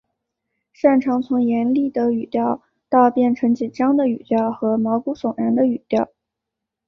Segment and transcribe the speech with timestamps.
[0.73, 6.09] 善长从严厉的语调到变成紧张的语调和毛骨悚然的语调。